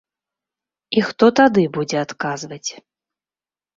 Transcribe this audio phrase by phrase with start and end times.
[1.01, 2.67] І хто тады будзе адказваць.